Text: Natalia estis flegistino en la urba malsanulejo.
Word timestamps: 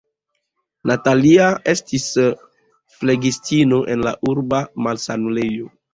Natalia 0.91 1.49
estis 1.73 2.07
flegistino 2.95 3.83
en 3.97 4.07
la 4.09 4.15
urba 4.33 4.63
malsanulejo. 4.87 5.69